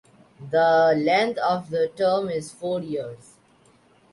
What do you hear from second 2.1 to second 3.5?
is four years.